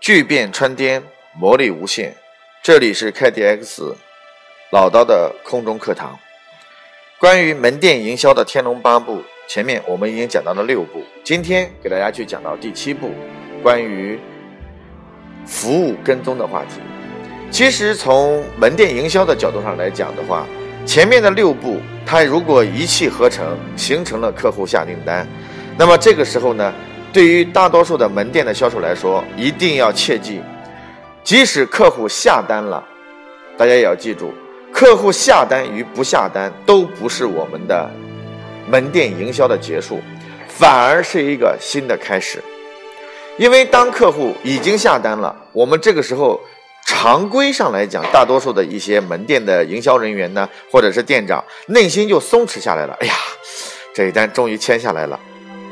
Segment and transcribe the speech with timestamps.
[0.00, 1.02] 巨变穿天，
[1.34, 2.16] 魔力无限。
[2.62, 3.92] 这里是 KDX
[4.72, 6.18] 老刀的空中课堂。
[7.18, 13.10] 关于门店营销的《天龙八部》，前面我们已经讲到了六部，今天给大家去讲到第七部，
[13.62, 14.18] 关于
[15.44, 16.80] 服务跟踪的话题。
[17.50, 20.46] 其实从门店营销的角度上来讲的话，
[20.86, 25.28] 前面的六步，它如果一气呵成，形成了客户下订单，
[25.76, 26.72] 那么这个时候呢？
[27.12, 30.40] 对于大多数的门店的销售来说，一定要切记，
[31.24, 32.82] 即使客户下单了，
[33.56, 34.32] 大家也要记住，
[34.72, 37.90] 客户下单与不下单都不是我们的
[38.68, 40.00] 门店营销的结束，
[40.46, 42.42] 反而是一个新的开始。
[43.36, 46.40] 因为当客户已经下单了，我们这个时候
[46.86, 52.96] 常规上来讲，大多数的一些门店的营销人员呢，或者是店长，内心就松弛下来了。
[53.00, 53.14] 哎呀，
[53.92, 55.18] 这一单终于签下来了。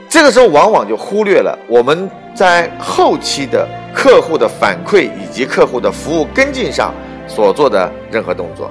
[0.08, 6.95] 这个时候往往就忽略了我们在后期的客户的反馈以及客户的服务跟进上
[7.26, 8.70] 所做的任何动作，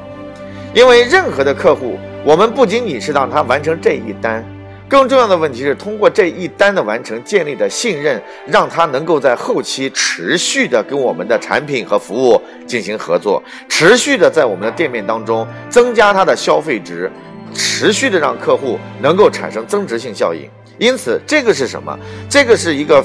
[0.74, 4.44] 因为任何的客户，我们不仅仅是让他完成这一单，
[4.90, 17.12] 更重要的问题是通过这一单的完成建立的信任，让他能够在后期持续的跟我们的产品和服务进行合作，持续的在我们的店面当中增加他的消费值，
[17.54, 20.50] 持续的让客户能够产生增值性效应。
[20.78, 21.98] 因此，这个是什么？
[22.30, 23.04] 这个是一个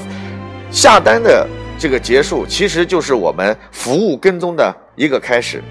[0.71, 5.61] 下单的这个结束，其实就是我们服务跟踪的一个开始。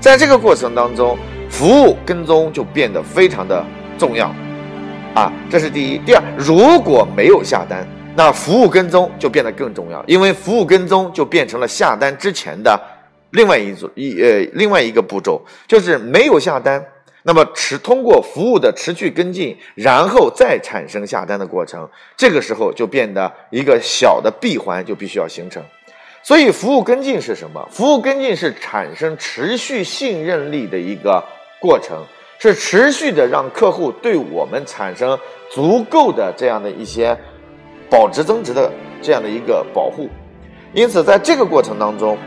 [0.00, 1.18] 在这个过程当中，
[1.48, 3.64] 服务跟踪就变得非常的
[3.98, 4.34] 重要
[5.14, 5.98] 啊，这是第一。
[5.98, 12.80] 第二，如果没有下单，那服务跟踪就变得更重要，因为服务跟踪就变成了下单之前的
[13.30, 16.84] 另外一组一呃另外一个步骤，就是没有下单。
[17.24, 25.62] 那么持通过服务的持续跟进，然后再产生下单的过程，这个时候就变得一个小的闭环就必须要形成。
[26.24, 27.68] 所以服务跟进是什么？
[27.70, 31.22] 服务跟进是产生持续信任力的一个
[31.60, 32.04] 过程，
[32.38, 35.18] 是持续的让客户对我们产生
[35.48, 37.16] 足够的这样的一些
[37.88, 40.08] 保值增值的这样的一个保护。
[40.72, 42.18] 因此，在这个过程当中，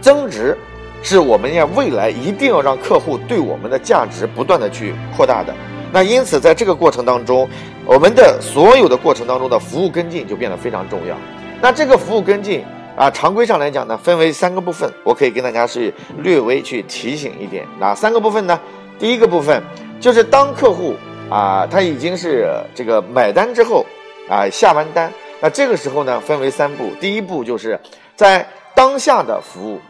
[0.00, 0.56] 增值。
[1.02, 5.54] 是我们要未来一定要让客户对我们的价值不断的去扩大的。
[5.90, 7.48] 那因此，在这个过程当中，
[7.86, 11.16] 我们的所有的过程当中的服务跟进就变得非常重要。
[11.62, 12.62] 那这个服务跟进
[12.94, 17.64] 啊，常规上来讲呢，分为三个部分，我可以跟大家是略微去提醒一点。
[17.80, 18.60] 哪三个部分呢？
[18.98, 19.62] 第一个部分
[19.98, 20.94] 就是当客户
[21.30, 23.86] 啊他已经是这个买单之后
[24.28, 25.10] 啊下完单，
[25.40, 26.90] 那这个时候呢分为三步。
[27.00, 27.80] 第一步就是
[28.14, 29.80] 在当下的服务。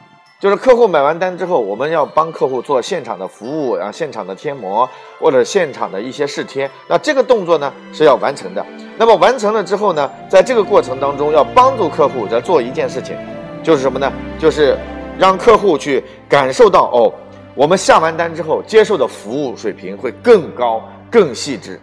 [0.41, 4.89] 就是客户买完单之后，我们要帮客户做现场的服务，然后现场的贴膜
[5.19, 6.71] 或者现场的一些试贴。
[6.87, 8.65] 那这个动作呢是要完成的。
[8.97, 13.17] 那么完成了之后呢，在这个过程当中要帮助客户在做一件事情，
[13.65, 14.13] 就是什么呢？
[14.39, 14.79] 就是
[15.19, 17.13] 让客户去感受到哦，
[17.57, 21.81] 我们下完单之后接受的服务水平会更高、更细致。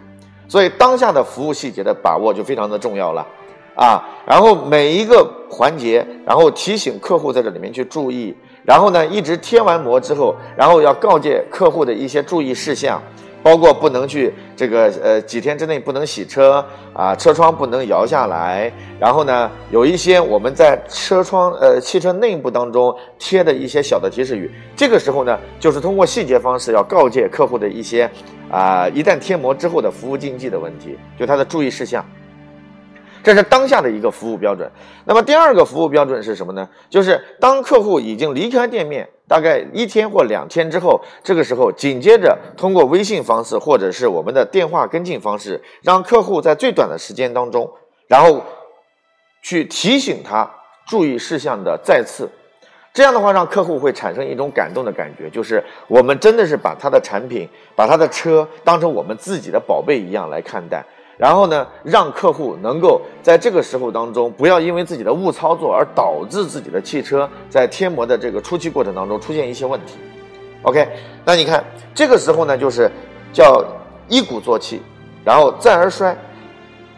[0.48, 3.26] 所以当下的服务细节的把握就非常的重要了。
[3.74, 8.34] 啊，然后每一个环节，然后提醒客户在这里面去注意，
[8.66, 13.00] 然后呢，一直贴完膜之后，然后要告诫客户的一些注意事项，
[13.40, 28.10] 包括不能去这个呃几天之内不能洗车啊，车窗不能摇下来，然后呢，有一些我们在车窗呃汽车内部当中贴的一些小的提示语，这个时候呢，就是通过细节方式要告诫客户的一些
[28.50, 32.04] 啊，一旦贴膜之后的服务禁忌的问题，就它的注意事项。
[33.26, 34.70] 这是当下的一个服务标准。
[35.04, 36.68] 那么第二个服务标准是什么呢？
[36.88, 47.68] 就是当客户已经离开店面，大概一天或两天之后，这个时候紧接着通过微信方式或者是我们的电话跟进方式，让客户在最短的时间当中，
[48.06, 48.40] 然后
[49.42, 50.48] 去提醒他
[50.86, 52.30] 注意事项的再次。
[52.94, 60.86] 这样的话，让客户会产生一种感动的感觉，就是我们真的是把他的产品、把他的车当成我们自己的宝贝一样来看待。
[61.16, 69.94] 然后呢，让客户能够在这个时候当中，不要因为自己的误操作而导致自己的汽车在贴膜的这个初期过程当中出现一些问题。
[70.62, 70.86] OK，
[71.24, 71.64] 那你看
[71.94, 72.90] 这个时候呢，就是
[73.32, 73.64] 叫
[74.08, 74.82] 一鼓作气，
[75.24, 76.16] 然后再而衰，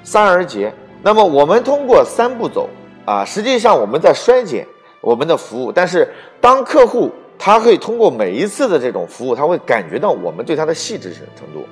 [0.03, 0.73] 三而竭。
[1.01, 2.69] 那么我们通过三步走
[3.05, 4.67] 啊，实际上我们在衰减
[5.01, 7.09] 我们的服务，但是当客户
[7.39, 11.65] 他会通过每一次的这种服务，他会感觉到我们对他的细致程度。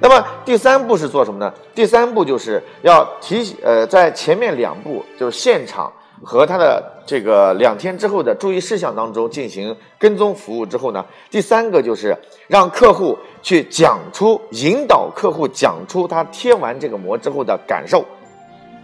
[0.00, 1.52] 那么第三步是做什么呢？
[1.74, 5.92] 第三步就是要提，呃，在前面两步就是现场
[6.22, 12.16] 和他的这个两天之后的注意事项当中进行跟踪服务之后呢，第三个就是
[12.48, 18.02] 让客户去讲出，引导客户讲出他贴完这个膜之后的感受，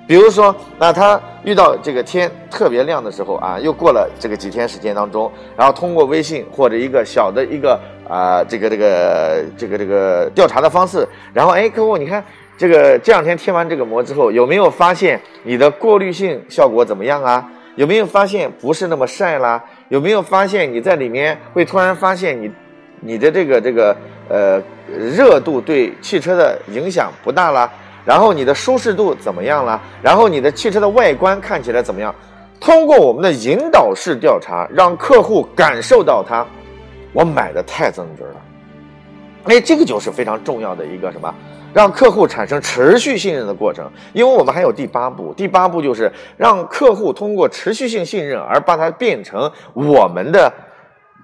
[0.07, 12.25] 比如说，那他遇到这个天特别亮的时候啊，又过了这个几天时间当中，然后通过微信或者一个小的一个啊，这个这个这个这个调查的方式，然后哎，客户你看
[12.57, 17.51] 这个这两天贴完这个膜之后，有没有发现你的过滤性效果怎么样啊？
[17.75, 19.63] 有没有发现不是那么晒啦？
[19.89, 22.51] 有没有发现你在里面会突然发现你
[23.01, 23.95] 你的这个这个
[24.29, 24.63] 呃
[24.97, 27.71] 热度对汽车的影响不大啦？
[28.07, 29.83] 然后你的舒适度怎么样了？
[30.01, 32.15] 然后你的汽车的外观看起来怎么样？
[32.61, 36.47] 通过我们的引导式调查，让客户感受到它，
[37.13, 38.37] 我买的太增值了。
[39.45, 41.35] 哎，这个就是非常重要的一个什么？
[41.75, 43.91] 让客户产生持续信任的过程。
[44.15, 50.51] 因为我们还有第八步，第八步就是让客户通过持续性信任而把它变成我们的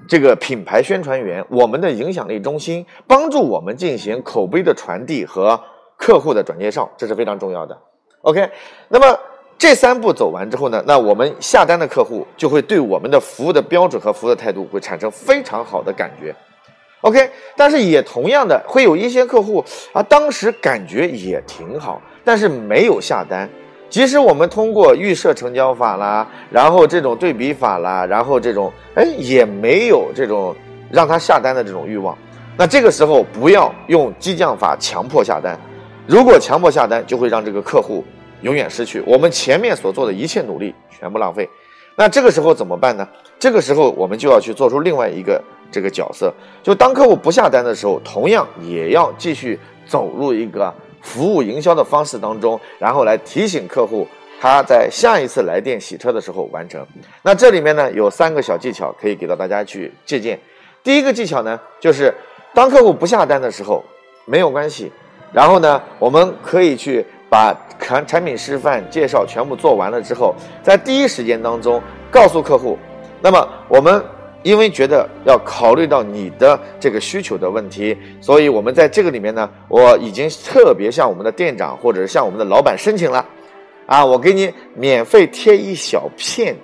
[0.06, 5.58] 这个品牌宣传员，我们的影响力中心，帮助我们进行口碑的传递和。
[6.02, 7.78] 客户的转介绍，这是非常重要的。
[8.22, 8.50] OK，
[8.88, 9.16] 那么
[9.56, 16.34] 这三步走完之后呢，那我们下单的客户就会对我们的服务的标准和服务的态度会产生非常好的感觉。
[17.02, 23.48] OK，但是也同样的会有一些客户啊，当时感觉也挺好，但是没有下单。
[23.88, 30.52] 即使我们通过预设成交法啦，然后这种对比法啦，然后这种哎也没有这种
[30.90, 32.18] 让他下单的这种欲望。
[32.56, 35.56] 那这个时候不要用激将法强迫下单。
[36.06, 38.04] 如果强迫下单，就会让这个客户
[38.42, 41.48] 永远失去我们前面所做的一切努力，全部浪费。
[41.94, 43.06] 那这个时候怎么办呢？
[43.38, 46.32] 这个时候我们就要去做出另外一个这个角色，
[46.62, 54.06] 就当客户不下单的时候，同样也要继续走入一个服务营销的方式当中，然后来提醒客户
[54.40, 56.84] 他在下一次来电洗车的时候完成。
[57.22, 60.38] 那这里面呢有三个小技巧可以给到大家去借鉴。
[60.82, 62.12] 第一个技巧呢，就是
[62.54, 63.84] 当客户不下单的时候，
[64.24, 64.90] 没有关系。
[65.32, 72.78] 然后呢，我们可以去把产产品示范介绍全部做完了之后，在第一时间当中告诉客户。
[73.22, 74.04] 那么我们
[74.42, 83.24] 因为觉得要考虑到你的这个需求的问题，所以我们在这个里面呢，我已经特别向我们的店长或者向我们的老板申请了，
[83.86, 86.54] 啊，我给你免费贴一小片，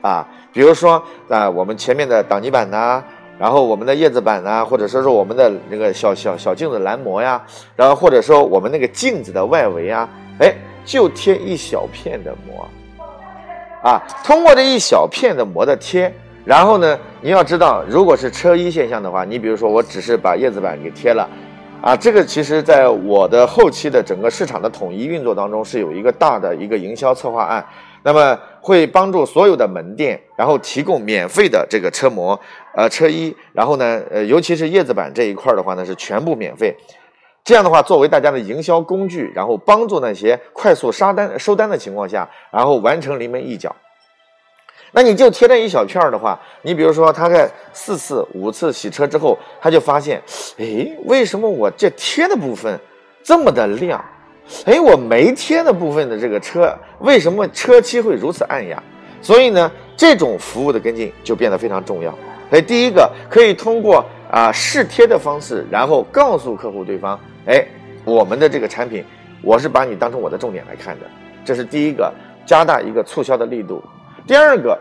[0.00, 3.02] 啊，比如说啊，我们前面的挡泥板呐。
[3.38, 7.42] 然后我们的叶子板啊，或者说是我们的那个小小小镜子蓝膜呀，
[7.74, 10.08] 然后或者说我们那个镜子的外围啊，
[10.38, 12.68] 哎，就贴一小片的膜，
[13.82, 16.12] 啊，通过这一小片的膜的贴，
[16.44, 21.28] 然后呢，你要知道，如果是车衣现象的话，你比如说我只是把叶子板给贴了，
[21.80, 27.64] 啊，这个其实在我的后期的整个市场的统一运作当中是有一个大的一个营销策划案。
[28.04, 32.38] 那么会帮助所有的门店，然后提供免费的这个车模，
[32.76, 36.74] 呃，车衣，然后呢，呃，尤其是叶子板这一块的话呢，是全部免费。
[37.44, 43.74] 这样的话，作为大家的营销工具，然后帮助那些快速杀单收单的情况下，然后完成临门一脚。
[44.92, 50.22] 那你就贴这一小片儿的话，你比如说他在四次、五次洗车之后，他就发现，
[50.58, 52.78] 哎，为什么我这贴的部分
[53.24, 54.04] 这么的亮？
[54.64, 58.82] 哎，我没贴的部分的这个车，为什么车漆会如此暗哑？
[59.20, 62.16] 所以呢，这种服务的跟进就变得非常重要。
[62.50, 67.64] 哎，第一个可以通过啊试贴的方式，然后告诉客户对方，哎，
[68.04, 69.04] 我们的这个产品，
[69.42, 71.06] 我是把你当成我的重点来看的，
[71.44, 72.12] 这是第一个，
[72.44, 73.82] 加大一个促销的力度。
[74.26, 74.78] 第二个。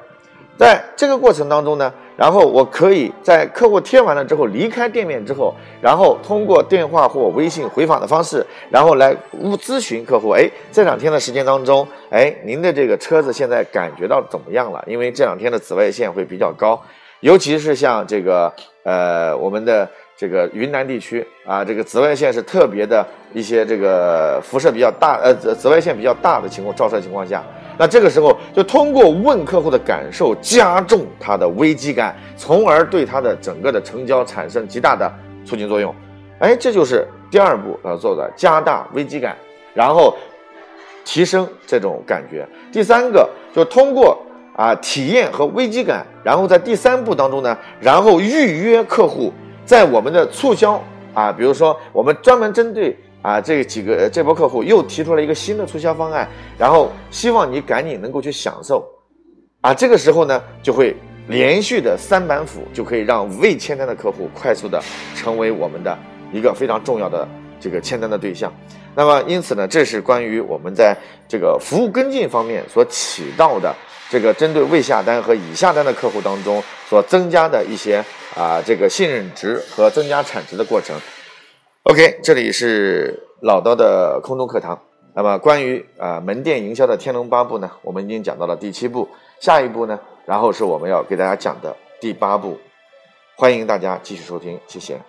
[0.62, 9.12] 在这个过程当中呢，然后我可以在客户贴完了之后离开店面之后，然后通过电话或微信回访的方式，然后来
[9.58, 10.30] 咨询客户。
[10.30, 14.84] 哎，这两天的时间当中，哎，您的这个车子现在感觉到怎么样了？
[14.86, 16.80] 因为这两天的紫外线会比较高，
[17.22, 18.54] 尤其是像这个
[18.84, 23.04] 呃我们的这个云南地区啊，这个紫外线是特别的
[23.34, 27.44] 一些这个辐射比较大，呃紫紫外线比较大的情况照射情况下。
[27.82, 35.12] 那这个时候就通过问客户的感受，加重他的危机感，从而对他的整个的成交产生极大的
[35.44, 35.92] 促进作用。
[36.38, 39.36] 哎，这就是第二步要做的，加大危机感，
[39.74, 40.16] 然后
[41.04, 42.48] 提升这种感觉。
[42.72, 44.16] 第三个就通过
[44.56, 49.34] 啊体验和危机感，然后在第三步当中呢，然后预约客户
[49.66, 50.80] 在我们的促销
[51.16, 52.96] 啊，比如说我们专门针对。
[53.22, 58.84] 啊，这几个这波客户又提出了一个新的促销方案，然后希望你赶紧能够去享受，
[59.62, 60.96] 啊，这个时候呢，就会
[61.28, 64.82] 连续的三板斧就可以让未签单的客户快速的
[65.16, 65.98] 成为我们的
[66.34, 67.28] 一个非常重要的
[67.60, 68.52] 这个签单的对象。
[68.96, 70.98] 那么，因此呢，这是关于我们在
[71.28, 73.74] 这个服务跟进方面所起到的
[74.10, 78.04] 这个针对未下单和已下单的客户当中所增加的一些
[78.36, 80.94] 啊这个信任值和增加产值的过程。
[81.84, 84.80] OK，这里是老刀的空中课堂。
[85.16, 89.10] 那么关于呃门店营销的《天龙八部》呢，我们已经讲到了第七部，
[89.40, 92.60] 下一步呢，然后是我们要给大家讲的第八部，
[93.36, 95.02] 欢迎大家继续收听，谢谢。